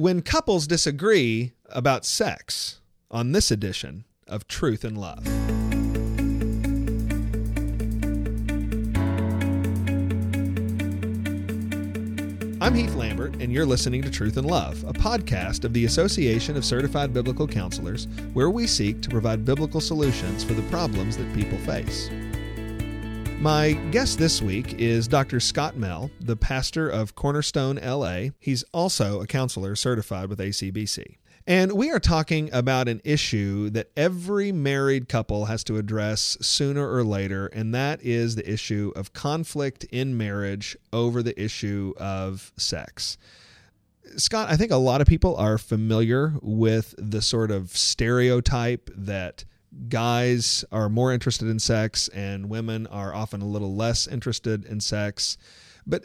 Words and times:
when 0.00 0.22
couples 0.22 0.66
disagree 0.66 1.52
about 1.68 2.06
sex 2.06 2.80
on 3.10 3.32
this 3.32 3.50
edition 3.50 4.02
of 4.26 4.48
Truth 4.48 4.82
and 4.82 4.96
Love. 4.96 5.26
I'm 12.62 12.74
Heath 12.74 12.94
Lambert, 12.94 13.34
and 13.42 13.52
you're 13.52 13.66
listening 13.66 14.00
to 14.00 14.10
Truth 14.10 14.38
and 14.38 14.46
Love, 14.46 14.82
a 14.84 14.94
podcast 14.94 15.64
of 15.64 15.74
the 15.74 15.84
Association 15.84 16.56
of 16.56 16.64
Certified 16.64 17.12
Biblical 17.12 17.46
Counselors, 17.46 18.06
where 18.32 18.48
we 18.48 18.66
seek 18.66 19.02
to 19.02 19.10
provide 19.10 19.44
biblical 19.44 19.82
solutions 19.82 20.42
for 20.42 20.54
the 20.54 20.66
problems 20.70 21.18
that 21.18 21.34
people 21.34 21.58
face. 21.58 22.08
My 23.40 23.72
guest 23.90 24.18
this 24.18 24.42
week 24.42 24.74
is 24.74 25.08
Dr. 25.08 25.40
Scott 25.40 25.74
Mehl, 25.74 26.10
the 26.20 26.36
pastor 26.36 26.90
of 26.90 27.14
Cornerstone 27.14 27.76
LA. 27.76 28.32
He's 28.38 28.64
also 28.74 29.22
a 29.22 29.26
counselor 29.26 29.74
certified 29.76 30.28
with 30.28 30.38
ACBC. 30.38 31.16
And 31.46 31.72
we 31.72 31.90
are 31.90 31.98
talking 31.98 32.50
about 32.52 32.86
an 32.86 33.00
issue 33.02 33.70
that 33.70 33.92
every 33.96 34.52
married 34.52 35.08
couple 35.08 35.46
has 35.46 35.64
to 35.64 35.78
address 35.78 36.36
sooner 36.42 36.86
or 36.92 37.02
later, 37.02 37.46
and 37.46 37.74
that 37.74 38.02
is 38.02 38.36
the 38.36 38.52
issue 38.52 38.92
of 38.94 39.14
conflict 39.14 39.84
in 39.84 40.18
marriage 40.18 40.76
over 40.92 41.22
the 41.22 41.42
issue 41.42 41.94
of 41.96 42.52
sex. 42.58 43.16
Scott, 44.16 44.50
I 44.50 44.58
think 44.58 44.70
a 44.70 44.76
lot 44.76 45.00
of 45.00 45.06
people 45.06 45.34
are 45.36 45.56
familiar 45.56 46.34
with 46.42 46.94
the 46.98 47.22
sort 47.22 47.50
of 47.50 47.74
stereotype 47.74 48.90
that 48.94 49.46
guys 49.88 50.64
are 50.72 50.88
more 50.88 51.12
interested 51.12 51.48
in 51.48 51.58
sex 51.58 52.08
and 52.08 52.48
women 52.48 52.86
are 52.88 53.14
often 53.14 53.40
a 53.40 53.46
little 53.46 53.74
less 53.74 54.06
interested 54.06 54.64
in 54.64 54.80
sex. 54.80 55.36
But 55.86 56.04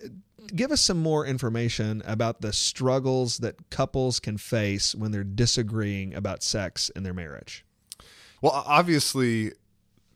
give 0.55 0.71
us 0.71 0.81
some 0.81 1.01
more 1.01 1.25
information 1.25 2.03
about 2.05 2.41
the 2.41 2.53
struggles 2.53 3.39
that 3.39 3.69
couples 3.69 4.19
can 4.19 4.37
face 4.37 4.93
when 4.93 5.11
they're 5.11 5.23
disagreeing 5.23 6.13
about 6.13 6.43
sex 6.43 6.89
in 6.89 7.03
their 7.03 7.13
marriage. 7.13 7.65
Well, 8.41 8.63
obviously, 8.65 9.53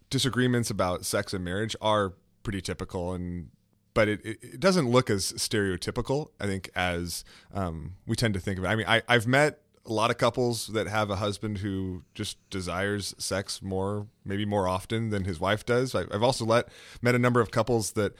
disagreements 0.10 0.70
about 0.70 1.06
sex 1.06 1.34
and 1.34 1.44
marriage 1.44 1.76
are 1.82 2.14
pretty 2.44 2.62
typical 2.62 3.14
and 3.14 3.50
but 3.94 4.08
it, 4.08 4.22
it 4.24 4.60
doesn't 4.60 4.90
look 4.90 5.10
as 5.10 5.34
stereotypical 5.34 6.30
i 6.40 6.46
think 6.46 6.70
as 6.76 7.24
um, 7.54 7.96
we 8.08 8.16
tend 8.16 8.34
to 8.34 8.40
think 8.40 8.58
of 8.58 8.64
it 8.64 8.68
i 8.68 8.76
mean 8.76 8.86
I, 8.88 9.02
i've 9.08 9.28
met 9.28 9.62
a 9.90 9.94
lot 9.94 10.12
of 10.12 10.18
couples 10.18 10.68
that 10.68 10.88
have 10.88 11.10
a 11.10 11.18
husband 11.18 11.60
who 11.60 12.04
just 12.14 12.38
desires 12.50 13.16
sex 13.18 13.62
more, 13.62 14.08
maybe 14.24 14.46
more 14.46 14.68
often 14.68 15.10
than 15.10 15.26
his 15.26 15.40
wife 15.40 15.66
does. 15.66 15.96
I've 15.96 16.24
also 16.24 16.46
let, 16.46 16.70
met 17.02 17.16
a 17.16 17.20
number 17.20 17.42
of 17.42 17.52
couples 17.52 17.92
that 17.92 18.14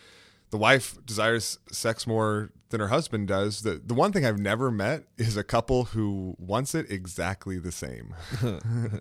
the 0.50 0.58
wife 0.58 0.98
desires 1.06 1.60
sex 1.72 2.08
more 2.08 2.52
than 2.70 2.80
her 2.80 2.88
husband 2.88 3.28
does. 3.28 3.62
The 3.62 3.82
the 3.84 3.94
one 3.94 4.12
thing 4.12 4.26
I've 4.26 4.40
never 4.40 4.72
met 4.72 5.04
is 5.18 5.38
a 5.38 5.44
couple 5.44 5.86
who 5.86 6.36
wants 6.40 6.74
it 6.74 6.90
exactly 6.90 7.60
the 7.60 7.72
same. 7.72 8.16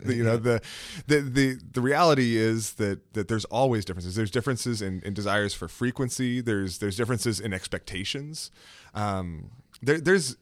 you 0.07 0.25
know, 0.25 0.37
the, 0.37 0.61
the 1.07 1.21
the 1.21 1.59
the 1.73 1.81
reality 1.81 2.37
is 2.37 2.75
that 2.75 3.15
that 3.15 3.29
there's 3.29 3.45
always 3.47 3.85
differences. 3.85 4.15
There's 4.15 4.31
differences 4.31 4.83
in, 4.83 5.03
in 5.03 5.15
desires 5.15 5.55
for 5.55 5.69
frequency. 5.69 6.41
There's 6.41 6.79
there's 6.79 6.97
differences 6.97 7.41
in 7.41 7.53
expectations. 7.53 8.51
Um, 8.95 9.51
there, 9.83 10.01
there's 10.01 10.37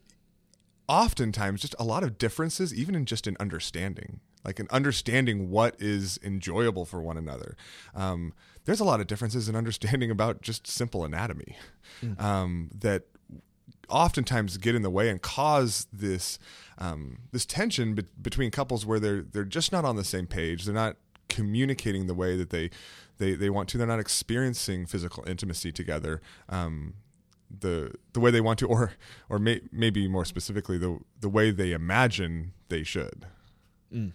oftentimes 0.89 1.61
just 1.61 1.75
a 1.79 1.85
lot 1.85 2.03
of 2.03 2.19
differences, 2.19 2.75
even 2.75 2.95
in 2.95 3.07
just 3.07 3.27
in 3.27 3.37
understanding, 3.41 4.21
like 4.45 4.61
in 4.61 4.67
understanding 4.71 5.51
what 5.51 5.75
is 5.79 6.19
enjoyable 6.23 6.85
for 6.85 7.01
one 7.01 7.17
another. 7.17 7.57
Um, 7.95 8.33
there's 8.65 8.81
a 8.81 8.85
lot 8.85 9.01
of 9.01 9.07
differences 9.07 9.49
in 9.49 9.57
understanding 9.57 10.11
about 10.17 10.43
just 10.43 10.67
simple 10.67 11.05
anatomy 11.05 11.57
mm. 12.03 12.21
um, 12.21 12.71
that 12.75 13.05
oftentimes 13.89 14.57
get 14.59 14.75
in 14.75 14.83
the 14.83 14.91
way 14.91 15.09
and 15.09 15.23
cause 15.23 15.87
this 15.93 16.39
um, 16.79 17.19
this 17.33 17.47
tension 17.47 17.95
be- 17.95 18.05
between 18.21 18.51
couples 18.51 18.85
where 18.85 19.01
they're 19.01 19.23
they're 19.23 19.45
just 19.45 19.73
not 19.73 19.85
on 19.85 19.97
the 19.97 20.05
same 20.05 20.27
page. 20.27 20.65
They're 20.65 20.75
not 20.75 20.97
communicating 21.29 22.07
the 22.07 22.15
way 22.15 22.37
that 22.37 22.51
they 22.51 22.71
they, 23.19 23.35
they 23.35 23.51
want 23.51 23.69
to. 23.71 23.79
They're 23.79 23.87
not 23.87 24.01
experiencing 24.01 24.87
physical 24.87 25.25
intimacy 25.27 25.73
together. 25.73 26.21
Um, 26.49 26.95
the 27.51 27.93
the 28.13 28.21
way 28.21 28.31
they 28.31 28.41
want 28.41 28.59
to, 28.61 28.67
or 28.67 28.93
or 29.29 29.39
may, 29.39 29.61
maybe 29.73 30.09
more 30.09 30.25
specifically, 30.25 30.79
the 30.79 30.99
the 31.21 31.29
way 31.29 31.51
they 31.51 31.73
imagine 31.73 32.53
they 32.69 32.83
should. 32.83 33.27
Mm. 33.93 34.13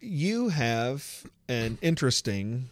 You 0.00 0.50
have 0.50 1.24
an 1.48 1.78
interesting 1.80 2.68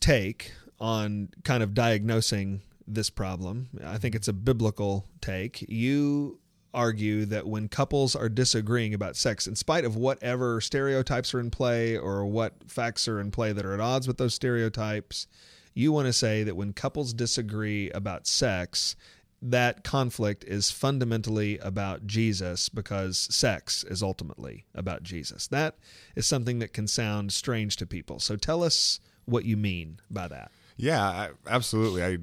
take 0.00 0.52
on 0.80 1.28
kind 1.44 1.62
of 1.62 1.74
diagnosing 1.74 2.62
this 2.86 3.10
problem. 3.10 3.68
I 3.84 3.98
think 3.98 4.14
it's 4.14 4.28
a 4.28 4.32
biblical 4.32 5.06
take. 5.20 5.64
You 5.68 6.38
argue 6.72 7.24
that 7.26 7.46
when 7.46 7.68
couples 7.68 8.14
are 8.14 8.28
disagreeing 8.28 8.94
about 8.94 9.16
sex, 9.16 9.46
in 9.46 9.56
spite 9.56 9.84
of 9.84 9.96
whatever 9.96 10.60
stereotypes 10.60 11.34
are 11.34 11.40
in 11.40 11.50
play 11.50 11.96
or 11.96 12.24
what 12.24 12.54
facts 12.66 13.08
are 13.08 13.20
in 13.20 13.30
play 13.30 13.52
that 13.52 13.64
are 13.64 13.74
at 13.74 13.80
odds 13.80 14.06
with 14.06 14.18
those 14.18 14.34
stereotypes, 14.34 15.26
you 15.74 15.92
want 15.92 16.06
to 16.06 16.12
say 16.12 16.42
that 16.42 16.56
when 16.56 16.72
couples 16.72 17.12
disagree 17.12 17.90
about 17.90 18.26
sex, 18.26 18.96
that 19.42 19.84
conflict 19.84 20.44
is 20.44 20.70
fundamentally 20.70 21.58
about 21.58 22.06
Jesus 22.06 22.68
because 22.68 23.18
sex 23.34 23.84
is 23.84 24.02
ultimately 24.02 24.66
about 24.74 25.02
Jesus. 25.02 25.46
That 25.48 25.76
is 26.14 26.26
something 26.26 26.58
that 26.58 26.72
can 26.72 26.86
sound 26.86 27.32
strange 27.32 27.76
to 27.76 27.86
people. 27.86 28.18
So 28.18 28.36
tell 28.36 28.62
us 28.62 29.00
what 29.24 29.44
you 29.44 29.56
mean 29.56 30.00
by 30.10 30.28
that. 30.28 30.50
Yeah, 30.76 31.28
absolutely. 31.46 32.04
I 32.04 32.18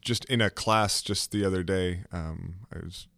just 0.00 0.24
in 0.26 0.40
a 0.40 0.50
class 0.50 1.02
just 1.02 1.32
the 1.32 1.44
other 1.44 1.62
day, 1.62 2.02
um, 2.12 2.54
I 2.72 2.78
was 2.78 3.08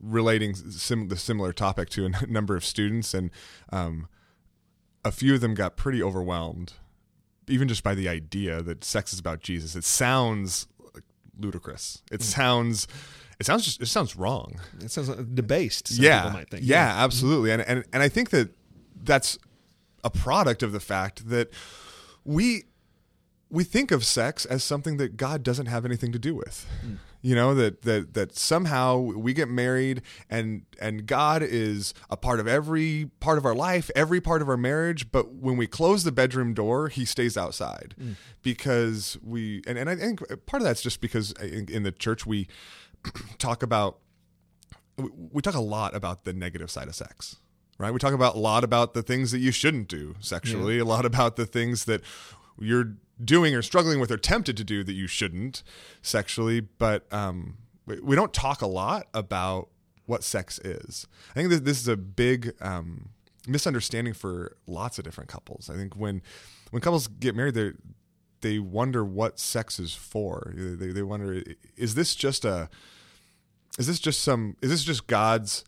relating 0.00 0.54
sim- 0.54 1.08
the 1.08 1.16
similar 1.16 1.52
topic 1.52 1.90
to 1.90 2.06
a 2.06 2.26
number 2.26 2.56
of 2.56 2.64
students, 2.64 3.14
and 3.14 3.30
um, 3.70 4.08
a 5.04 5.12
few 5.12 5.34
of 5.34 5.40
them 5.40 5.54
got 5.54 5.76
pretty 5.76 6.02
overwhelmed 6.02 6.74
even 7.48 7.68
just 7.68 7.82
by 7.82 7.94
the 7.94 8.08
idea 8.08 8.62
that 8.62 8.84
sex 8.84 9.12
is 9.12 9.18
about 9.18 9.40
Jesus. 9.40 9.74
It 9.76 9.84
sounds 9.84 10.66
ludicrous. 11.38 12.02
It 12.10 12.20
mm. 12.20 12.24
sounds 12.24 12.86
it 13.38 13.46
sounds 13.46 13.64
just 13.64 13.80
it 13.80 13.86
sounds 13.86 14.16
wrong. 14.16 14.60
It 14.80 14.90
sounds 14.90 15.08
debased. 15.08 15.90
yeah, 15.92 16.44
yeah, 16.52 16.58
yeah, 16.60 16.94
absolutely. 16.96 17.50
And 17.50 17.62
and 17.62 17.84
and 17.92 18.02
I 18.02 18.08
think 18.08 18.30
that 18.30 18.50
that's 19.02 19.38
a 20.04 20.10
product 20.10 20.62
of 20.62 20.72
the 20.72 20.80
fact 20.80 21.28
that 21.28 21.52
we 22.24 22.64
we 23.48 23.64
think 23.64 23.90
of 23.90 24.04
sex 24.04 24.44
as 24.44 24.62
something 24.62 24.96
that 24.98 25.16
God 25.16 25.42
doesn't 25.42 25.66
have 25.66 25.84
anything 25.84 26.12
to 26.12 26.18
do 26.18 26.34
with. 26.34 26.66
Mm 26.84 26.98
you 27.22 27.34
know 27.34 27.54
that 27.54 27.82
that 27.82 28.14
that 28.14 28.36
somehow 28.36 28.96
we 28.98 29.32
get 29.32 29.48
married 29.48 30.02
and 30.28 30.62
and 30.80 31.06
God 31.06 31.42
is 31.42 31.92
a 32.08 32.16
part 32.16 32.40
of 32.40 32.48
every 32.48 33.10
part 33.20 33.38
of 33.38 33.44
our 33.44 33.54
life, 33.54 33.90
every 33.94 34.20
part 34.20 34.42
of 34.42 34.48
our 34.48 34.56
marriage, 34.56 35.10
but 35.12 35.34
when 35.34 35.56
we 35.56 35.66
close 35.66 36.04
the 36.04 36.12
bedroom 36.12 36.54
door, 36.54 36.88
he 36.88 37.04
stays 37.04 37.36
outside 37.36 37.94
mm. 38.00 38.16
because 38.42 39.18
we 39.22 39.62
and, 39.66 39.78
and 39.78 39.90
I 39.90 39.96
think 39.96 40.20
part 40.46 40.62
of 40.62 40.64
that's 40.64 40.82
just 40.82 41.00
because 41.00 41.32
in, 41.32 41.68
in 41.70 41.82
the 41.82 41.92
church 41.92 42.26
we 42.26 42.48
talk 43.38 43.62
about 43.62 43.98
we 44.96 45.42
talk 45.42 45.54
a 45.54 45.60
lot 45.60 45.94
about 45.94 46.24
the 46.24 46.32
negative 46.32 46.70
side 46.70 46.88
of 46.88 46.94
sex 46.94 47.36
right? 47.78 47.92
We 47.92 47.98
talk 47.98 48.12
about 48.12 48.34
a 48.34 48.38
lot 48.38 48.62
about 48.62 48.92
the 48.92 49.02
things 49.02 49.30
that 49.32 49.38
you 49.38 49.50
shouldn't 49.50 49.88
do 49.88 50.14
sexually, 50.20 50.76
yeah. 50.76 50.82
a 50.82 50.84
lot 50.84 51.06
about 51.06 51.36
the 51.36 51.46
things 51.46 51.86
that 51.86 52.02
you're 52.58 52.92
doing 53.22 53.54
or 53.54 53.62
struggling 53.62 54.00
with 54.00 54.10
or 54.10 54.16
tempted 54.16 54.56
to 54.56 54.64
do 54.64 54.82
that 54.84 54.92
you 54.92 55.06
shouldn't 55.06 55.62
sexually, 56.02 56.60
but 56.60 57.12
um, 57.12 57.58
we, 57.86 58.16
don't 58.16 58.32
talk 58.32 58.62
a 58.62 58.66
lot 58.66 59.06
about 59.14 59.68
what 60.06 60.24
sex 60.24 60.58
is. 60.60 61.06
I 61.30 61.34
think 61.34 61.50
this, 61.50 61.60
this 61.60 61.80
is 61.80 61.88
a 61.88 61.96
big 61.96 62.54
um, 62.60 63.10
misunderstanding 63.46 64.14
for 64.14 64.56
lots 64.66 64.98
of 64.98 65.04
different 65.04 65.28
couples. 65.28 65.70
I 65.70 65.76
think 65.76 65.94
when 65.96 66.22
when 66.70 66.80
couples 66.80 67.08
get 67.08 67.34
married, 67.34 67.54
they 67.54 67.72
they 68.42 68.58
wonder 68.58 69.04
what 69.04 69.38
sex 69.38 69.78
is 69.78 69.94
for. 69.94 70.52
They, 70.56 70.88
they 70.88 71.02
wonder 71.02 71.42
is 71.76 71.94
this 71.94 72.14
just 72.14 72.44
a 72.44 72.68
is 73.78 73.86
this 73.86 74.00
just 74.00 74.20
some 74.22 74.56
is 74.62 74.70
this 74.70 74.84
just 74.84 75.06
God's 75.06 75.64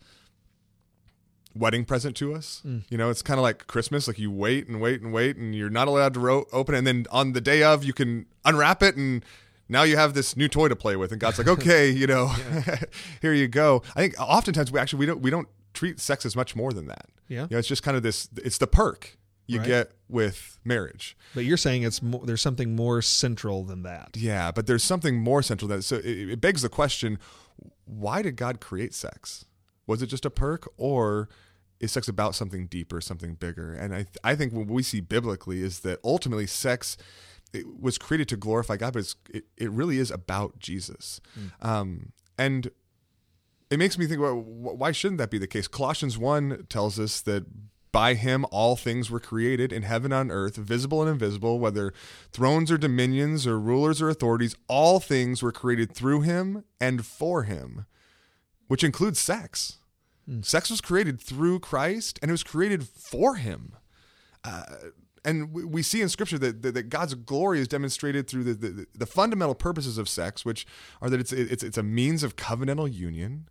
wedding 1.55 1.85
present 1.85 2.15
to 2.17 2.33
us. 2.33 2.61
Mm. 2.65 2.83
You 2.89 2.97
know, 2.97 3.09
it's 3.09 3.21
kind 3.21 3.39
of 3.39 3.43
like 3.43 3.67
Christmas. 3.67 4.07
Like 4.07 4.19
you 4.19 4.31
wait 4.31 4.67
and 4.67 4.81
wait 4.81 5.01
and 5.01 5.13
wait, 5.13 5.37
and 5.37 5.55
you're 5.55 5.69
not 5.69 5.87
allowed 5.87 6.13
to 6.15 6.19
ro- 6.19 6.45
open 6.51 6.75
it. 6.75 6.79
And 6.79 6.87
then 6.87 7.05
on 7.11 7.33
the 7.33 7.41
day 7.41 7.63
of, 7.63 7.83
you 7.83 7.93
can 7.93 8.25
unwrap 8.45 8.81
it, 8.83 8.95
and 8.95 9.23
now 9.69 9.83
you 9.83 9.97
have 9.97 10.13
this 10.13 10.35
new 10.35 10.47
toy 10.47 10.67
to 10.67 10.75
play 10.75 10.95
with. 10.95 11.11
And 11.11 11.19
God's 11.19 11.37
like, 11.37 11.47
okay, 11.59 11.89
you 11.89 12.07
know, 12.07 12.27
here 13.21 13.33
you 13.33 13.47
go. 13.47 13.83
I 13.95 14.01
think 14.01 14.19
oftentimes 14.19 14.71
we 14.71 14.79
actually 14.79 14.99
we 14.99 15.05
don't 15.05 15.21
we 15.21 15.29
don't 15.29 15.47
treat 15.73 15.99
sex 15.99 16.25
as 16.25 16.35
much 16.35 16.55
more 16.55 16.73
than 16.73 16.87
that. 16.87 17.07
Yeah, 17.27 17.43
you 17.43 17.47
know, 17.51 17.57
it's 17.57 17.67
just 17.67 17.83
kind 17.83 17.97
of 17.97 18.03
this. 18.03 18.29
It's 18.37 18.57
the 18.57 18.67
perk 18.67 19.17
you 19.45 19.59
right. 19.59 19.67
get 19.67 19.91
with 20.07 20.57
marriage. 20.63 21.17
But 21.35 21.43
you're 21.43 21.57
saying 21.57 21.83
it's 21.83 22.01
more, 22.01 22.21
there's 22.25 22.41
something 22.41 22.75
more 22.75 23.01
central 23.01 23.63
than 23.63 23.83
that. 23.83 24.15
Yeah, 24.15 24.51
but 24.51 24.67
there's 24.67 24.83
something 24.83 25.19
more 25.19 25.41
central 25.41 25.67
than 25.67 25.79
that. 25.79 25.83
So 25.83 25.97
it, 25.97 26.05
it 26.05 26.41
begs 26.41 26.61
the 26.61 26.69
question: 26.69 27.19
Why 27.85 28.21
did 28.21 28.35
God 28.35 28.59
create 28.59 28.93
sex? 28.93 29.45
Was 29.87 30.01
it 30.01 30.07
just 30.07 30.25
a 30.25 30.29
perk, 30.29 30.67
or 30.77 31.29
is 31.79 31.91
sex 31.91 32.07
about 32.07 32.35
something 32.35 32.67
deeper, 32.67 33.01
something 33.01 33.35
bigger? 33.35 33.73
And 33.73 33.93
I, 33.93 34.05
I 34.23 34.35
think 34.35 34.53
what 34.53 34.67
we 34.67 34.83
see 34.83 35.01
biblically 35.01 35.61
is 35.61 35.81
that 35.81 35.99
ultimately 36.03 36.47
sex 36.47 36.97
was 37.79 37.97
created 37.97 38.27
to 38.29 38.37
glorify 38.37 38.77
God, 38.77 38.93
but 38.93 39.13
it, 39.29 39.45
it 39.57 39.69
really 39.69 39.99
is 39.99 40.09
about 40.09 40.59
Jesus. 40.59 41.21
Mm. 41.37 41.67
Um, 41.67 42.11
and 42.37 42.71
it 43.69 43.77
makes 43.77 43.97
me 43.97 44.05
think 44.05 44.21
well, 44.21 44.35
why 44.35 44.91
shouldn't 44.91 45.17
that 45.17 45.31
be 45.31 45.37
the 45.37 45.47
case 45.47 45.67
colossians 45.67 46.17
1 46.17 46.67
tells 46.69 46.99
us 46.99 47.21
that 47.21 47.45
by 47.91 48.13
him 48.13 48.45
all 48.51 48.75
things 48.75 49.09
were 49.09 49.19
created 49.19 49.71
in 49.71 49.83
heaven 49.83 50.11
and 50.11 50.31
on 50.31 50.35
earth 50.35 50.55
visible 50.55 51.01
and 51.01 51.09
invisible 51.09 51.59
whether 51.59 51.93
thrones 52.31 52.71
or 52.71 52.77
dominions 52.77 53.47
or 53.47 53.59
rulers 53.59 54.01
or 54.01 54.09
authorities 54.09 54.55
all 54.67 54.99
things 54.99 55.41
were 55.41 55.51
created 55.51 55.93
through 55.93 56.21
him 56.21 56.63
and 56.79 57.05
for 57.05 57.43
him 57.43 57.85
which 58.73 58.83
includes 58.83 59.19
sex 59.19 59.77
sex 60.41 60.69
was 60.69 60.81
created 60.81 61.19
through 61.19 61.59
christ 61.59 62.17
and 62.21 62.31
it 62.31 62.33
was 62.33 62.43
created 62.43 62.87
for 62.87 63.35
him 63.35 63.73
uh, 64.43 64.63
and 65.25 65.53
we- 65.53 65.63
we 65.63 65.81
see 65.81 66.01
in 66.01 66.09
scripture 66.09 66.37
that, 66.37 66.61
that, 66.61 66.73
that 66.73 66.89
God's 66.89 67.13
glory 67.15 67.59
is 67.59 67.67
demonstrated 67.67 68.27
through 68.27 68.43
the, 68.43 68.53
the, 68.53 68.87
the 68.93 69.05
fundamental 69.05 69.55
purposes 69.55 69.97
of 69.97 70.09
sex, 70.09 70.43
which 70.43 70.65
are 71.01 71.09
that 71.09 71.19
it's 71.19 71.31
it's 71.31 71.63
it's 71.63 71.77
a 71.77 71.83
means 71.83 72.23
of 72.23 72.35
covenantal 72.35 72.91
union. 72.93 73.47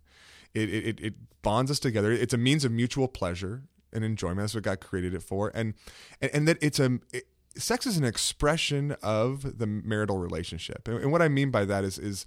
It, 0.53 0.69
it 0.69 0.99
it 0.99 1.13
bonds 1.41 1.71
us 1.71 1.79
together. 1.79 2.11
It's 2.11 2.33
a 2.33 2.37
means 2.37 2.63
of 2.63 2.71
mutual 2.71 3.07
pleasure 3.07 3.63
and 3.91 4.03
enjoyment. 4.03 4.39
That's 4.39 4.55
what 4.55 4.63
God 4.63 4.81
created 4.81 5.13
it 5.13 5.23
for, 5.23 5.51
and 5.55 5.73
and, 6.21 6.31
and 6.33 6.47
that 6.47 6.57
it's 6.61 6.79
a 6.79 6.99
it, 7.11 7.25
sex 7.55 7.87
is 7.87 7.97
an 7.97 8.03
expression 8.03 8.95
of 9.01 9.57
the 9.57 9.65
marital 9.65 10.19
relationship. 10.19 10.87
And, 10.87 10.99
and 10.99 11.11
what 11.11 11.21
I 11.21 11.27
mean 11.27 11.49
by 11.49 11.65
that 11.65 11.83
is 11.83 11.97
is 11.97 12.25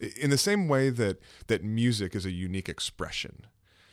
in 0.00 0.30
the 0.30 0.38
same 0.38 0.68
way 0.68 0.90
that 0.90 1.20
that 1.46 1.62
music 1.62 2.14
is 2.14 2.26
a 2.26 2.30
unique 2.30 2.68
expression. 2.68 3.46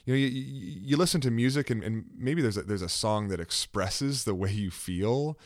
You 0.06 0.14
know 0.14 0.18
you, 0.18 0.28
you 0.28 0.98
listen 0.98 1.22
to 1.22 1.32
music 1.32 1.70
and, 1.70 1.84
and 1.84 2.06
maybe 2.18 2.42
there's 2.42 2.58
a, 2.58 2.64
there's 2.64 2.82
a 2.82 2.90
song 2.90 3.28
that 3.28 3.40
expresses 3.40 4.24
the 4.24 4.34
way 4.34 4.52
you 4.52 4.72
feel 4.72 5.38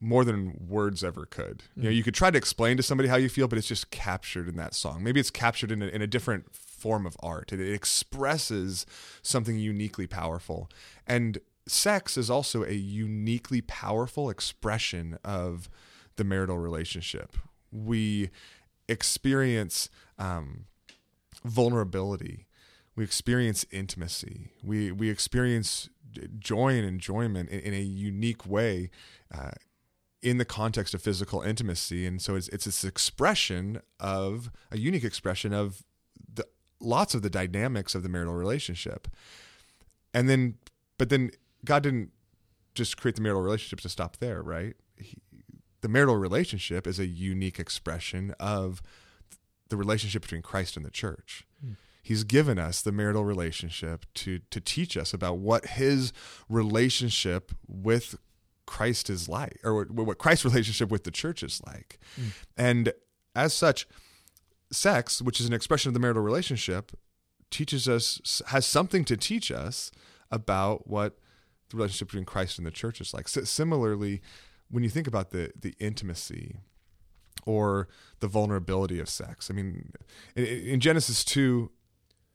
more 0.00 0.24
than 0.24 0.66
words 0.68 1.02
ever 1.02 1.24
could. 1.24 1.62
You 1.74 1.82
know 1.82 1.88
mm-hmm. 1.88 1.96
you 1.96 2.02
could 2.02 2.14
try 2.14 2.30
to 2.30 2.36
explain 2.36 2.76
to 2.76 2.82
somebody 2.82 3.08
how 3.08 3.16
you 3.16 3.28
feel 3.28 3.48
but 3.48 3.56
it's 3.56 3.68
just 3.68 3.90
captured 3.90 4.48
in 4.48 4.56
that 4.56 4.74
song. 4.74 5.02
Maybe 5.02 5.20
it's 5.20 5.30
captured 5.30 5.70
in 5.70 5.82
a, 5.82 5.86
in 5.86 6.02
a 6.02 6.06
different 6.06 6.54
form 6.54 7.06
of 7.06 7.16
art. 7.20 7.52
It, 7.52 7.60
it 7.60 7.72
expresses 7.72 8.84
something 9.22 9.58
uniquely 9.58 10.06
powerful. 10.06 10.70
And 11.06 11.38
sex 11.66 12.18
is 12.18 12.28
also 12.28 12.62
a 12.62 12.74
uniquely 12.74 13.62
powerful 13.62 14.28
expression 14.28 15.18
of 15.24 15.70
the 16.16 16.24
marital 16.24 16.58
relationship. 16.58 17.36
We 17.72 18.30
experience 18.88 19.88
um, 20.18 20.66
vulnerability. 21.44 22.46
We 22.96 23.04
experience 23.04 23.66
intimacy. 23.70 24.50
We 24.62 24.92
we 24.92 25.10
experience 25.10 25.88
joy 26.38 26.74
and 26.74 26.86
enjoyment 26.86 27.48
in, 27.50 27.60
in 27.60 27.74
a 27.74 27.82
unique 27.82 28.46
way 28.46 28.90
uh, 29.32 29.50
in 30.22 30.38
the 30.38 30.44
context 30.44 30.94
of 30.94 31.02
physical 31.02 31.42
intimacy. 31.42 32.06
And 32.06 32.20
so 32.20 32.34
it's 32.34 32.48
it's 32.48 32.64
this 32.64 32.84
expression 32.84 33.80
of 34.00 34.50
a 34.70 34.78
unique 34.78 35.04
expression 35.04 35.52
of 35.52 35.82
the 36.32 36.46
lots 36.80 37.14
of 37.14 37.22
the 37.22 37.30
dynamics 37.30 37.94
of 37.94 38.02
the 38.02 38.08
marital 38.08 38.34
relationship. 38.34 39.08
And 40.12 40.28
then 40.28 40.54
but 40.98 41.08
then 41.08 41.30
god 41.64 41.82
didn't 41.82 42.10
just 42.74 42.96
create 42.96 43.16
the 43.16 43.22
marital 43.22 43.42
relationship 43.42 43.80
to 43.80 43.88
stop 43.88 44.18
there 44.18 44.42
right? 44.42 44.74
He, 44.96 45.18
the 45.84 45.88
marital 45.88 46.16
relationship 46.16 46.86
is 46.86 46.98
a 46.98 47.06
unique 47.06 47.58
expression 47.58 48.34
of 48.40 48.80
the 49.68 49.76
relationship 49.76 50.22
between 50.22 50.42
christ 50.42 50.76
and 50.76 50.84
the 50.84 50.90
church 50.90 51.46
hmm. 51.64 51.74
He's 52.04 52.22
given 52.22 52.58
us 52.58 52.82
the 52.82 52.92
marital 52.92 53.24
relationship 53.24 54.04
to 54.16 54.40
to 54.50 54.60
teach 54.60 54.94
us 54.94 55.14
about 55.14 55.38
what 55.38 55.64
his 55.64 56.12
relationship 56.50 57.52
with 57.66 58.16
Christ 58.66 59.08
is 59.08 59.26
like, 59.26 59.58
or 59.64 59.84
what, 59.84 60.18
Christ's 60.18 60.44
relationship 60.44 60.90
with 60.90 61.04
the 61.04 61.10
church 61.10 61.42
is 61.42 61.62
like. 61.66 61.98
Hmm. 62.16 62.28
And 62.58 62.92
as 63.34 63.54
such, 63.54 63.86
sex, 64.70 65.22
which 65.22 65.40
is 65.40 65.46
an 65.46 65.54
expression 65.54 65.88
of 65.88 65.94
the 65.94 66.00
marital 66.00 66.22
relationship, 66.22 66.92
teaches 67.50 67.88
us 67.88 68.42
has 68.48 68.66
something 68.66 69.06
to 69.06 69.16
teach 69.16 69.50
us 69.50 69.90
about 70.30 70.86
what 70.86 71.18
the 71.70 71.76
relationship 71.78 72.08
between 72.08 72.26
Christ 72.26 72.58
and 72.58 72.66
the 72.66 72.70
church 72.70 73.00
is 73.00 73.14
like. 73.14 73.28
Similarly, 73.28 74.20
when 74.74 74.82
you 74.82 74.90
think 74.90 75.06
about 75.06 75.30
the 75.30 75.52
the 75.58 75.74
intimacy 75.78 76.56
or 77.46 77.88
the 78.20 78.26
vulnerability 78.28 78.98
of 79.00 79.08
sex, 79.08 79.50
I 79.50 79.54
mean, 79.54 79.92
in, 80.34 80.44
in 80.44 80.80
Genesis 80.80 81.24
two, 81.24 81.70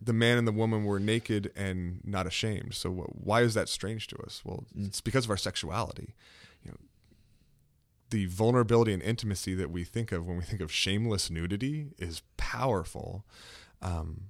the 0.01 0.13
man 0.13 0.37
and 0.37 0.47
the 0.47 0.53
woman 0.53 0.85
were 0.85 0.99
naked 0.99 1.51
and 1.55 1.99
not 2.03 2.25
ashamed. 2.25 2.73
So 2.75 2.89
why 2.91 3.41
is 3.41 3.53
that 3.55 3.67
strange 3.67 4.07
to 4.07 4.17
us? 4.25 4.41
Well, 4.45 4.65
it's 4.77 5.01
because 5.01 5.25
of 5.25 5.31
our 5.31 5.37
sexuality. 5.37 6.15
You 6.63 6.71
know, 6.71 6.77
the 8.09 8.25
vulnerability 8.27 8.93
and 8.93 9.03
intimacy 9.03 9.53
that 9.55 9.69
we 9.69 9.83
think 9.83 10.11
of 10.11 10.25
when 10.25 10.37
we 10.37 10.43
think 10.43 10.61
of 10.61 10.71
shameless 10.71 11.29
nudity 11.29 11.89
is 11.97 12.21
powerful, 12.37 13.25
um, 13.81 14.29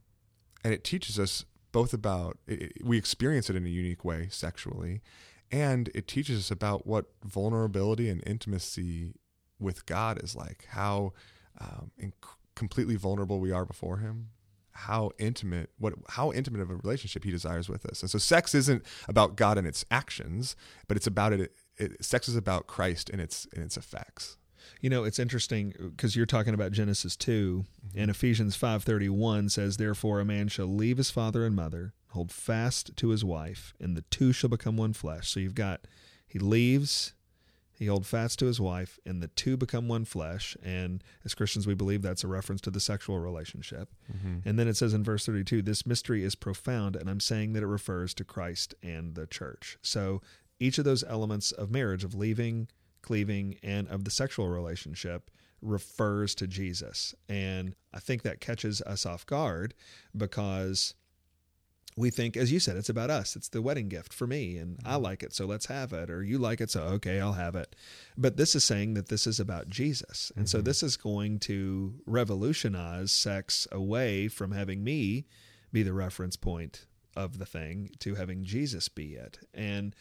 and 0.63 0.73
it 0.73 0.83
teaches 0.83 1.19
us 1.19 1.45
both 1.71 1.93
about 1.93 2.39
it- 2.47 2.83
we 2.83 2.97
experience 2.97 3.49
it 3.51 3.55
in 3.55 3.65
a 3.65 3.69
unique 3.69 4.03
way 4.03 4.27
sexually, 4.31 5.01
and 5.51 5.89
it 5.93 6.07
teaches 6.07 6.39
us 6.39 6.51
about 6.51 6.85
what 6.85 7.05
vulnerability 7.23 8.09
and 8.09 8.23
intimacy 8.25 9.13
with 9.59 9.85
God 9.85 10.23
is 10.23 10.35
like. 10.35 10.67
How 10.69 11.13
um, 11.59 11.91
inc- 12.01 12.37
completely 12.55 12.95
vulnerable 12.95 13.39
we 13.39 13.51
are 13.51 13.65
before 13.65 13.97
Him, 13.97 14.29
how 14.71 15.11
intimate 15.17 15.69
what 15.77 15.93
how 16.09 16.31
intimate 16.31 16.61
of 16.61 16.71
a 16.71 16.75
relationship 16.75 17.23
he 17.23 17.31
desires 17.31 17.67
with 17.67 17.85
us. 17.85 18.01
And 18.01 18.09
so 18.09 18.17
sex 18.17 18.55
isn't 18.55 18.83
about 19.07 19.35
God 19.35 19.57
and 19.57 19.67
its 19.67 19.83
actions, 19.91 20.55
but 20.87 20.95
it's 20.95 21.07
about 21.07 21.33
it, 21.33 21.51
it 21.77 22.03
sex 22.03 22.29
is 22.29 22.35
about 22.35 22.67
Christ 22.67 23.09
and 23.09 23.19
its 23.19 23.47
and 23.53 23.63
its 23.63 23.77
effects. 23.77 24.37
You 24.81 24.89
know, 24.89 25.03
it's 25.03 25.19
interesting 25.19 25.73
because 25.77 26.15
you're 26.15 26.25
talking 26.25 26.53
about 26.53 26.71
Genesis 26.71 27.15
2 27.15 27.65
and 27.95 28.09
Ephesians 28.09 28.55
5:31 28.57 29.51
says 29.51 29.77
therefore 29.77 30.19
a 30.19 30.25
man 30.25 30.47
shall 30.47 30.67
leave 30.67 30.97
his 30.97 31.11
father 31.11 31.45
and 31.45 31.55
mother, 31.55 31.93
hold 32.11 32.31
fast 32.31 32.95
to 32.97 33.09
his 33.09 33.23
wife, 33.23 33.73
and 33.79 33.95
the 33.95 34.03
two 34.09 34.31
shall 34.31 34.49
become 34.49 34.77
one 34.77 34.93
flesh. 34.93 35.29
So 35.29 35.39
you've 35.39 35.55
got 35.55 35.87
he 36.27 36.39
leaves, 36.39 37.13
he 37.79 37.85
hold 37.85 38.05
fast 38.05 38.39
to 38.39 38.45
his 38.45 38.59
wife, 38.59 38.99
and 39.05 39.21
the 39.21 39.29
two 39.29 39.55
become 39.57 39.87
one 39.87 40.05
flesh. 40.05 40.57
And 40.63 41.03
as 41.23 41.33
Christians, 41.33 41.65
we 41.65 41.73
believe 41.73 42.01
that's 42.01 42.23
a 42.23 42.27
reference 42.27 42.61
to 42.61 42.71
the 42.71 42.79
sexual 42.79 43.19
relationship. 43.19 43.89
Mm-hmm. 44.13 44.47
And 44.47 44.59
then 44.59 44.67
it 44.67 44.75
says 44.75 44.93
in 44.93 45.03
verse 45.03 45.25
32, 45.25 45.61
this 45.61 45.85
mystery 45.85 46.23
is 46.23 46.35
profound, 46.35 46.95
and 46.95 47.09
I'm 47.09 47.21
saying 47.21 47.53
that 47.53 47.63
it 47.63 47.67
refers 47.67 48.13
to 48.15 48.23
Christ 48.23 48.75
and 48.83 49.15
the 49.15 49.25
church. 49.25 49.77
So 49.81 50.21
each 50.59 50.77
of 50.77 50.85
those 50.85 51.03
elements 51.05 51.51
of 51.51 51.71
marriage, 51.71 52.03
of 52.03 52.13
leaving, 52.13 52.67
cleaving, 53.01 53.57
and 53.63 53.87
of 53.87 54.03
the 54.03 54.11
sexual 54.11 54.49
relationship, 54.49 55.31
refers 55.61 56.35
to 56.35 56.47
Jesus. 56.47 57.15
And 57.27 57.75
I 57.93 57.99
think 57.99 58.23
that 58.23 58.41
catches 58.41 58.81
us 58.81 59.05
off 59.05 59.25
guard 59.25 59.73
because 60.15 60.95
we 61.99 62.09
think, 62.09 62.37
as 62.37 62.49
you 62.49 62.61
said, 62.61 62.77
it's 62.77 62.87
about 62.87 63.09
us. 63.09 63.35
It's 63.35 63.49
the 63.49 63.61
wedding 63.61 63.89
gift 63.89 64.13
for 64.13 64.25
me, 64.25 64.55
and 64.55 64.79
I 64.85 64.93
mm-hmm. 64.93 65.03
like 65.03 65.21
it, 65.21 65.33
so 65.33 65.45
let's 65.45 65.65
have 65.65 65.91
it. 65.91 66.09
Or 66.09 66.23
you 66.23 66.37
like 66.37 66.61
it, 66.61 66.71
so 66.71 66.83
okay, 66.83 67.19
I'll 67.19 67.33
have 67.33 67.55
it. 67.55 67.75
But 68.17 68.37
this 68.37 68.55
is 68.55 68.63
saying 68.63 68.93
that 68.93 69.09
this 69.09 69.27
is 69.27 69.37
about 69.37 69.67
Jesus. 69.67 70.31
And 70.37 70.47
so 70.47 70.59
mm-hmm. 70.59 70.65
this 70.65 70.81
is 70.81 70.95
going 70.95 71.39
to 71.39 71.95
revolutionize 72.05 73.11
sex 73.11 73.67
away 73.69 74.29
from 74.29 74.53
having 74.53 74.81
me 74.81 75.25
be 75.73 75.83
the 75.83 75.91
reference 75.91 76.37
point 76.37 76.85
of 77.17 77.37
the 77.37 77.45
thing 77.45 77.89
to 77.99 78.15
having 78.15 78.45
Jesus 78.45 78.87
be 78.87 79.15
it. 79.15 79.39
And 79.53 79.93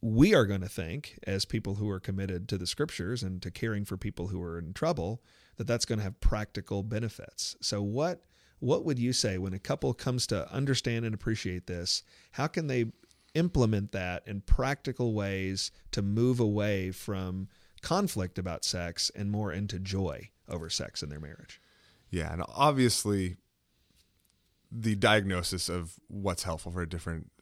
we 0.00 0.36
are 0.36 0.46
going 0.46 0.60
to 0.60 0.68
think, 0.68 1.18
as 1.26 1.44
people 1.44 1.74
who 1.74 1.90
are 1.90 2.00
committed 2.00 2.48
to 2.48 2.58
the 2.58 2.66
scriptures 2.66 3.24
and 3.24 3.42
to 3.42 3.50
caring 3.50 3.84
for 3.84 3.96
people 3.96 4.28
who 4.28 4.40
are 4.40 4.56
in 4.56 4.72
trouble, 4.72 5.20
that 5.56 5.66
that's 5.66 5.84
going 5.84 5.98
to 5.98 6.04
have 6.04 6.20
practical 6.20 6.84
benefits. 6.84 7.56
So, 7.60 7.82
what 7.82 8.22
what 8.62 8.84
would 8.84 8.96
you 8.96 9.12
say 9.12 9.38
when 9.38 9.52
a 9.52 9.58
couple 9.58 9.92
comes 9.92 10.24
to 10.28 10.50
understand 10.52 11.04
and 11.04 11.12
appreciate 11.12 11.66
this? 11.66 12.04
How 12.30 12.46
can 12.46 12.68
they 12.68 12.92
implement 13.34 13.90
that 13.90 14.22
in 14.24 14.40
practical 14.40 15.14
ways 15.14 15.72
to 15.90 16.00
move 16.00 16.38
away 16.38 16.92
from 16.92 17.48
conflict 17.80 18.38
about 18.38 18.64
sex 18.64 19.10
and 19.16 19.32
more 19.32 19.52
into 19.52 19.80
joy 19.80 20.30
over 20.48 20.70
sex 20.70 21.02
in 21.02 21.08
their 21.08 21.18
marriage? 21.18 21.60
Yeah, 22.08 22.32
and 22.32 22.44
obviously 22.54 23.36
the 24.70 24.94
diagnosis 24.94 25.68
of 25.68 25.94
what's 26.06 26.44
helpful 26.44 26.70
for 26.70 26.82
a 26.82 26.88
different 26.88 27.32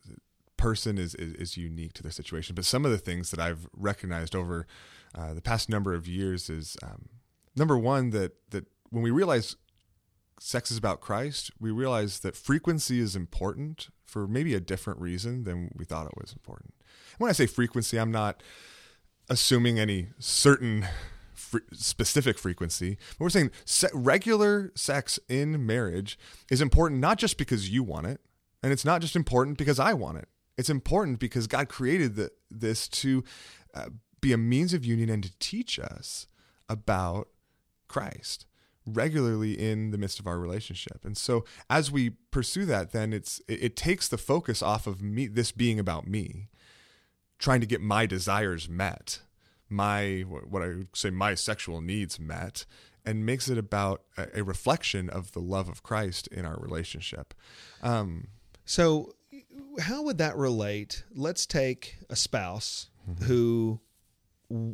person 0.57 0.97
is, 0.97 1.15
is, 1.17 1.35
is 1.35 1.57
unique 1.59 1.93
to 1.95 2.03
their 2.03 2.13
situation. 2.13 2.55
But 2.55 2.65
some 2.65 2.87
of 2.87 2.93
the 2.93 2.99
things 2.99 3.31
that 3.31 3.41
I've 3.41 3.69
recognized 3.77 4.35
over 4.35 4.67
uh, 5.15 5.35
the 5.35 5.43
past 5.43 5.69
number 5.69 5.93
of 5.93 6.09
years 6.09 6.49
is 6.49 6.79
um, 6.83 7.11
number 7.55 7.77
one 7.77 8.09
that 8.11 8.33
that 8.53 8.69
when 8.89 9.03
we 9.03 9.11
realize 9.11 9.57
sex 10.43 10.71
is 10.71 10.79
about 10.79 11.03
Christ, 11.03 11.51
we 11.61 11.71
realize 11.71 12.21
that 12.21 12.35
frequency 12.35 12.99
is 12.99 13.15
important 13.15 13.91
for 14.05 14.27
maybe 14.27 14.55
a 14.55 14.61
different 14.61 14.99
reason 14.99 15.45
than 15.45 15.71
we 15.77 15.85
thought 15.85 16.07
it 16.07 16.19
was 16.19 16.33
important. 16.33 16.75
And 17.13 17.21
When 17.21 17.29
I 17.29 17.33
say 17.33 17.47
frequency, 17.47 17.99
I'm 17.99 18.11
not 18.11 18.43
assuming 19.29 19.79
any 19.79 20.09
certain 20.19 20.87
specific 21.73 22.39
frequency. 22.39 22.97
But 23.19 23.25
we're 23.25 23.31
saying 23.31 23.51
se- 23.67 23.91
regular 23.93 24.73
sex 24.75 25.19
in 25.29 25.67
marriage 25.67 26.19
is 26.51 26.63
important 26.63 27.01
not 27.01 27.19
just 27.19 27.37
because 27.37 27.69
you 27.69 27.83
want 27.83 28.07
it, 28.07 28.21
and 28.63 28.73
it's 28.73 28.85
not 28.85 29.03
just 29.03 29.17
important 29.17 29.59
because 29.59 29.79
I 29.79 29.93
want 29.93 30.19
it. 30.19 30.29
It's 30.57 30.71
important 30.71 31.19
because 31.19 31.47
God 31.47 31.69
created 31.69 32.17
the, 32.17 32.31
this 32.51 32.89
to 32.89 33.25
uh, 33.75 33.91
be 34.21 34.33
a 34.33 34.39
means 34.39 34.73
of 34.73 34.85
union 34.87 35.11
and 35.11 35.23
to 35.23 35.39
teach 35.39 35.79
us 35.79 36.27
about 36.69 37.29
Christ. 37.89 38.47
Regularly 38.95 39.53
in 39.59 39.91
the 39.91 39.99
midst 39.99 40.21
of 40.21 40.27
our 40.27 40.39
relationship. 40.39 41.05
And 41.05 41.17
so 41.17 41.45
as 41.69 41.91
we 41.91 42.11
pursue 42.31 42.65
that, 42.67 42.93
then 42.93 43.13
it's 43.13 43.41
it, 43.49 43.63
it 43.63 43.77
takes 43.77 44.09
the 44.09 44.19
focus 44.19 44.63
off 44.63 44.87
of 44.87 45.03
me 45.03 45.27
this 45.27 45.53
being 45.53 45.79
about 45.79 46.07
me, 46.07 46.49
trying 47.39 47.61
to 47.61 47.67
get 47.67 47.81
my 47.81 48.07
desires 48.07 48.69
met, 48.69 49.21
my 49.69 50.21
what 50.29 50.63
I 50.63 50.69
would 50.69 50.89
say 50.95 51.11
my 51.11 51.35
sexual 51.35 51.81
needs 51.81 52.19
met, 52.21 52.67
and 53.05 53.25
makes 53.25 53.49
it 53.49 53.59
about 53.59 54.03
a, 54.17 54.41
a 54.41 54.45
reflection 54.45 55.09
of 55.11 55.33
the 55.33 55.41
love 55.41 55.69
of 55.69 55.83
Christ 55.83 56.27
in 56.29 56.45
our 56.45 56.57
relationship. 56.59 57.35
Um, 57.83 58.29
So, 58.65 59.15
how 59.81 60.03
would 60.03 60.19
that 60.19 60.37
relate? 60.37 61.05
Let's 61.15 61.47
take 61.47 61.97
a 62.09 62.17
spouse 62.17 62.89
who 63.25 63.81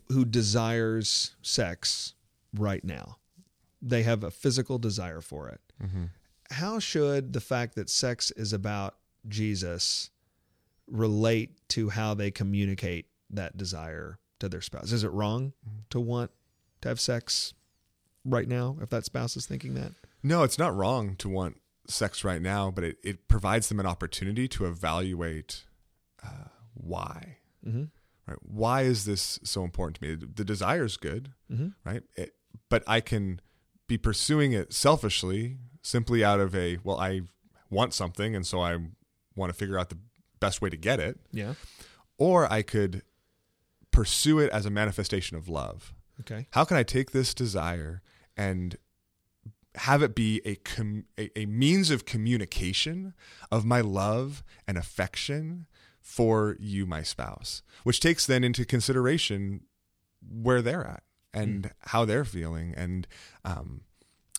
who 0.08 0.24
desires 0.24 1.36
sex 1.42 2.14
right 2.54 2.82
now. 2.82 3.18
They 3.88 4.02
have 4.02 4.24
a 4.24 4.30
physical 4.30 4.78
desire 4.78 5.20
for 5.20 5.48
it. 5.48 5.60
How 6.50 6.78
should 6.78 7.32
the 7.32 7.40
fact 7.40 7.74
that 7.76 7.88
sex 7.90 8.30
is 8.32 8.52
about 8.52 8.96
Jesus 9.28 10.10
relate 10.86 11.56
to 11.68 11.90
how 11.90 12.14
they 12.14 12.30
communicate 12.30 13.06
that 13.30 13.56
desire 13.56 14.18
to 14.40 14.48
their 14.48 14.60
spouse? 14.60 14.92
Is 14.92 15.04
it 15.04 15.10
wrong 15.12 15.52
to 15.90 16.00
want 16.00 16.30
to 16.82 16.88
have 16.88 17.00
sex 17.00 17.54
right 18.24 18.48
now 18.48 18.76
if 18.80 18.90
that 18.90 19.04
spouse 19.04 19.36
is 19.36 19.46
thinking 19.46 19.74
that? 19.74 19.92
No, 20.22 20.42
it's 20.42 20.58
not 20.58 20.74
wrong 20.76 21.14
to 21.16 21.28
want 21.28 21.60
sex 21.88 22.24
right 22.24 22.42
now, 22.42 22.70
but 22.70 22.84
it, 22.84 22.96
it 23.04 23.28
provides 23.28 23.68
them 23.68 23.78
an 23.80 23.86
opportunity 23.86 24.48
to 24.48 24.66
evaluate 24.66 25.64
uh, 26.24 26.48
why. 26.74 27.38
Mm-hmm. 27.66 27.84
Right? 28.26 28.38
Why 28.42 28.82
is 28.82 29.04
this 29.04 29.38
so 29.44 29.62
important 29.62 29.96
to 30.00 30.02
me? 30.08 30.14
The 30.34 30.44
desire 30.44 30.84
is 30.84 30.96
good, 30.96 31.32
Mm-hmm. 31.52 31.68
right? 31.84 32.02
It, 32.16 32.34
but 32.68 32.82
I 32.86 33.00
can 33.00 33.40
be 33.88 33.98
pursuing 33.98 34.52
it 34.52 34.72
selfishly, 34.72 35.58
simply 35.82 36.24
out 36.24 36.40
of 36.40 36.54
a 36.54 36.78
well, 36.84 36.98
I 36.98 37.22
want 37.70 37.94
something, 37.94 38.34
and 38.34 38.46
so 38.46 38.60
I 38.60 38.76
want 39.34 39.52
to 39.52 39.58
figure 39.58 39.78
out 39.78 39.90
the 39.90 39.98
best 40.40 40.60
way 40.62 40.70
to 40.70 40.76
get 40.76 41.00
it, 41.00 41.18
Yeah. 41.32 41.54
or 42.18 42.50
I 42.52 42.62
could 42.62 43.02
pursue 43.90 44.38
it 44.38 44.50
as 44.50 44.66
a 44.66 44.70
manifestation 44.70 45.36
of 45.36 45.48
love. 45.48 45.94
Okay. 46.20 46.46
How 46.50 46.64
can 46.64 46.76
I 46.76 46.82
take 46.82 47.10
this 47.12 47.34
desire 47.34 48.02
and 48.36 48.76
have 49.76 50.02
it 50.02 50.14
be 50.14 50.40
a, 50.44 50.56
com- 50.56 51.04
a, 51.18 51.30
a 51.38 51.46
means 51.46 51.90
of 51.90 52.04
communication 52.06 53.14
of 53.50 53.64
my 53.64 53.80
love 53.82 54.42
and 54.66 54.78
affection 54.78 55.66
for 56.00 56.56
you, 56.58 56.86
my 56.86 57.02
spouse, 57.02 57.62
which 57.84 58.00
takes 58.00 58.24
then 58.26 58.42
into 58.44 58.64
consideration 58.64 59.62
where 60.26 60.62
they're 60.62 60.86
at 60.86 61.02
and 61.42 61.70
how 61.80 62.04
they're 62.04 62.24
feeling 62.24 62.74
and 62.76 63.06
um, 63.44 63.82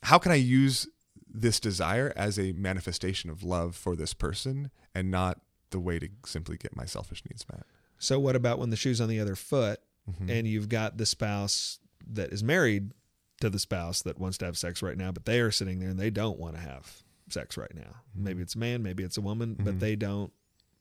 how 0.03 0.17
can 0.17 0.31
I 0.31 0.35
use 0.35 0.87
this 1.29 1.59
desire 1.59 2.13
as 2.15 2.39
a 2.39 2.53
manifestation 2.53 3.29
of 3.29 3.43
love 3.43 3.75
for 3.75 3.95
this 3.95 4.13
person 4.13 4.71
and 4.95 5.11
not 5.11 5.39
the 5.71 5.79
way 5.79 5.99
to 5.99 6.09
simply 6.25 6.57
get 6.57 6.75
my 6.75 6.85
selfish 6.85 7.21
needs 7.29 7.45
met. 7.51 7.63
So 7.99 8.19
what 8.19 8.35
about 8.35 8.59
when 8.59 8.69
the 8.69 8.75
shoe's 8.77 9.01
on 9.01 9.09
the 9.09 9.19
other 9.19 9.35
foot 9.35 9.79
Mm-hmm. 10.09 10.29
and 10.29 10.47
you've 10.47 10.69
got 10.69 10.97
the 10.97 11.05
spouse 11.05 11.79
that 12.13 12.31
is 12.31 12.41
married 12.41 12.93
to 13.41 13.49
the 13.49 13.59
spouse 13.59 14.03
that 14.03 14.17
wants 14.17 14.37
to 14.37 14.45
have 14.45 14.57
sex 14.57 14.81
right 14.81 14.95
now, 14.97 15.11
but 15.11 15.25
they 15.25 15.41
are 15.41 15.51
sitting 15.51 15.79
there 15.81 15.89
and 15.89 15.99
they 15.99 16.09
don't 16.09 16.39
want 16.39 16.55
to 16.55 16.61
have 16.61 17.03
sex 17.29 17.57
right 17.57 17.75
now. 17.75 17.81
Mm-hmm. 18.15 18.23
Maybe 18.23 18.41
it's 18.41 18.55
a 18.55 18.57
man, 18.57 18.81
maybe 18.81 19.03
it's 19.03 19.17
a 19.17 19.21
woman, 19.21 19.57
but 19.59 19.81
they 19.81 19.97
don't 19.97 20.31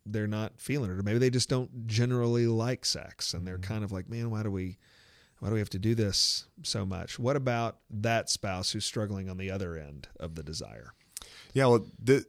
they're 0.09 0.29
not 0.29 0.61
feeling 0.61 0.93
it. 0.93 0.95
Or 1.01 1.03
maybe 1.03 1.19
they 1.19 1.31
just 1.31 1.49
don't 1.49 1.89
generally 1.89 2.47
like 2.47 2.85
sex 2.85 3.35
and 3.35 3.41
Mm-hmm. 3.41 3.47
they're 3.47 3.59
kind 3.59 3.83
of 3.83 3.91
like, 3.91 4.09
Man, 4.09 4.31
why 4.31 4.45
do 4.45 4.51
we 4.53 4.79
why 5.39 5.49
do 5.49 5.55
we 5.55 5.61
have 5.61 5.71
to 5.71 5.79
do 5.79 5.95
this 5.95 6.47
so 6.63 6.87
much? 6.87 7.19
What 7.19 7.37
about 7.37 7.79
that 7.91 8.31
spouse 8.31 8.73
who's 8.73 8.85
struggling 8.85 9.29
on 9.29 9.37
the 9.37 9.51
other 9.51 9.77
end 9.77 10.09
of 10.19 10.35
the 10.35 10.43
desire? 10.43 10.93
Yeah, 11.53 11.67
well, 11.67 11.87
the, 12.03 12.25